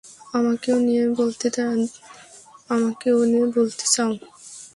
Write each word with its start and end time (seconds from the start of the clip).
আমাকে 0.33 0.67
ও 0.71 0.77
নিয়ে 0.79 1.05
বলতে 1.11 1.47
চাও? 3.89 4.11